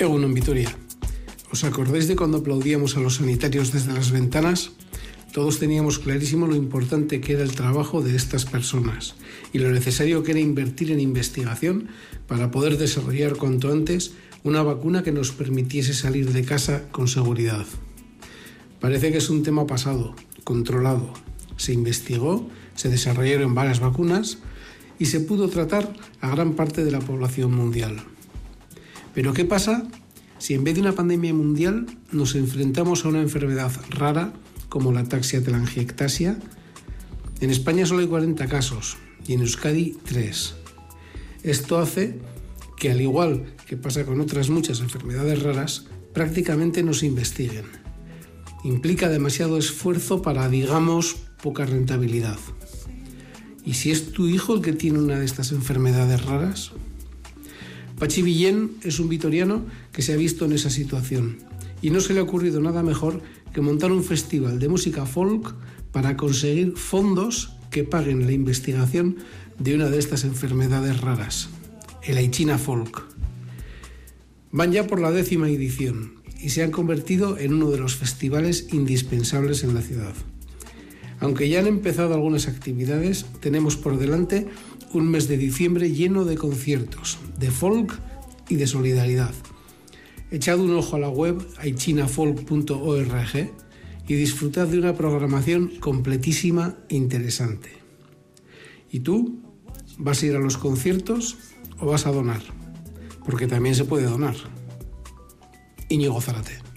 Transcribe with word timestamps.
Egunon 0.00 0.32
Vitoria. 0.32 0.72
¿Os 1.52 1.62
acordáis 1.62 2.08
de 2.08 2.16
cuando 2.16 2.38
aplaudíamos 2.38 2.96
a 2.96 3.00
los 3.00 3.16
sanitarios 3.16 3.70
desde 3.70 3.92
las 3.92 4.12
ventanas? 4.12 4.72
Todos 5.30 5.58
teníamos 5.58 5.98
clarísimo 5.98 6.46
lo 6.46 6.56
importante 6.56 7.20
que 7.20 7.34
era 7.34 7.42
el 7.42 7.52
trabajo 7.52 8.00
de 8.00 8.16
estas 8.16 8.46
personas 8.46 9.14
y 9.52 9.58
lo 9.58 9.70
necesario 9.70 10.22
que 10.22 10.30
era 10.30 10.40
invertir 10.40 10.90
en 10.90 11.00
investigación 11.00 11.88
para 12.26 12.50
poder 12.50 12.78
desarrollar 12.78 13.36
cuanto 13.36 13.70
antes 13.70 14.14
una 14.42 14.62
vacuna 14.62 15.02
que 15.02 15.12
nos 15.12 15.32
permitiese 15.32 15.92
salir 15.92 16.32
de 16.32 16.44
casa 16.44 16.88
con 16.90 17.06
seguridad. 17.06 17.66
Parece 18.80 19.12
que 19.12 19.18
es 19.18 19.28
un 19.28 19.42
tema 19.42 19.66
pasado, 19.66 20.16
controlado. 20.44 21.12
Se 21.58 21.74
investigó, 21.74 22.48
se 22.74 22.88
desarrollaron 22.88 23.54
varias 23.54 23.80
vacunas 23.80 24.38
y 24.98 25.06
se 25.06 25.20
pudo 25.20 25.50
tratar 25.50 25.92
a 26.22 26.30
gran 26.30 26.54
parte 26.54 26.86
de 26.86 26.90
la 26.90 27.00
población 27.00 27.52
mundial. 27.52 28.02
Pero 29.14 29.32
¿qué 29.32 29.44
pasa 29.44 29.86
si 30.38 30.54
en 30.54 30.64
vez 30.64 30.74
de 30.74 30.80
una 30.80 30.92
pandemia 30.92 31.34
mundial 31.34 31.86
nos 32.12 32.34
enfrentamos 32.34 33.04
a 33.04 33.08
una 33.08 33.20
enfermedad 33.20 33.72
rara 33.90 34.32
como 34.68 34.92
la 34.92 35.04
taxia 35.04 35.42
telangiectasia? 35.42 36.38
En 37.40 37.50
España 37.50 37.86
solo 37.86 38.00
hay 38.00 38.06
40 38.06 38.46
casos 38.46 38.96
y 39.26 39.34
en 39.34 39.40
Euskadi 39.40 39.96
3. 40.04 40.54
Esto 41.42 41.78
hace 41.78 42.18
que 42.76 42.90
al 42.90 43.00
igual 43.00 43.54
que 43.66 43.76
pasa 43.76 44.04
con 44.04 44.20
otras 44.20 44.50
muchas 44.50 44.80
enfermedades 44.80 45.42
raras, 45.42 45.86
prácticamente 46.12 46.82
no 46.82 46.94
se 46.94 47.06
investiguen. 47.06 47.66
Implica 48.64 49.08
demasiado 49.08 49.58
esfuerzo 49.58 50.22
para, 50.22 50.48
digamos, 50.48 51.16
poca 51.42 51.64
rentabilidad. 51.64 52.38
¿Y 53.64 53.74
si 53.74 53.90
es 53.90 54.12
tu 54.12 54.26
hijo 54.26 54.54
el 54.54 54.62
que 54.62 54.72
tiene 54.72 54.98
una 54.98 55.18
de 55.18 55.24
estas 55.24 55.52
enfermedades 55.52 56.24
raras? 56.24 56.72
Pachi 58.00 58.22
Villén 58.22 58.78
es 58.82 58.98
un 58.98 59.10
vitoriano 59.10 59.66
que 59.92 60.00
se 60.00 60.14
ha 60.14 60.16
visto 60.16 60.46
en 60.46 60.52
esa 60.52 60.70
situación 60.70 61.36
y 61.82 61.90
no 61.90 62.00
se 62.00 62.14
le 62.14 62.20
ha 62.20 62.22
ocurrido 62.22 62.58
nada 62.58 62.82
mejor 62.82 63.20
que 63.52 63.60
montar 63.60 63.92
un 63.92 64.02
festival 64.02 64.58
de 64.58 64.70
música 64.70 65.04
folk 65.04 65.54
para 65.92 66.16
conseguir 66.16 66.78
fondos 66.78 67.52
que 67.70 67.84
paguen 67.84 68.24
la 68.24 68.32
investigación 68.32 69.18
de 69.58 69.74
una 69.74 69.90
de 69.90 69.98
estas 69.98 70.24
enfermedades 70.24 70.98
raras, 71.02 71.50
el 72.02 72.16
Aichina 72.16 72.56
Folk. 72.56 73.04
Van 74.50 74.72
ya 74.72 74.86
por 74.86 74.98
la 74.98 75.10
décima 75.10 75.50
edición 75.50 76.22
y 76.40 76.48
se 76.48 76.62
han 76.62 76.70
convertido 76.70 77.36
en 77.36 77.52
uno 77.52 77.70
de 77.70 77.80
los 77.80 77.96
festivales 77.96 78.68
indispensables 78.72 79.62
en 79.62 79.74
la 79.74 79.82
ciudad. 79.82 80.14
Aunque 81.20 81.50
ya 81.50 81.58
han 81.58 81.66
empezado 81.66 82.14
algunas 82.14 82.48
actividades, 82.48 83.26
tenemos 83.40 83.76
por 83.76 83.98
delante 83.98 84.48
un 84.92 85.08
mes 85.08 85.28
de 85.28 85.36
diciembre 85.36 85.90
lleno 85.92 86.24
de 86.24 86.36
conciertos, 86.36 87.18
de 87.38 87.50
folk 87.50 87.98
y 88.48 88.56
de 88.56 88.66
solidaridad. 88.66 89.34
Echad 90.30 90.60
un 90.60 90.74
ojo 90.74 90.96
a 90.96 91.00
la 91.00 91.08
web 91.08 91.44
aichinafolk.org 91.58 93.50
y 94.06 94.14
disfrutad 94.14 94.66
de 94.68 94.78
una 94.78 94.94
programación 94.94 95.72
completísima 95.80 96.76
e 96.88 96.96
interesante. 96.96 97.70
¿Y 98.90 99.00
tú? 99.00 99.40
¿Vas 99.98 100.22
a 100.22 100.26
ir 100.26 100.36
a 100.36 100.40
los 100.40 100.56
conciertos 100.56 101.36
o 101.78 101.86
vas 101.86 102.06
a 102.06 102.12
donar? 102.12 102.42
Porque 103.24 103.46
también 103.46 103.74
se 103.74 103.84
puede 103.84 104.06
donar. 104.06 104.34
Íñigo 105.88 106.20
Zarate. 106.20 106.69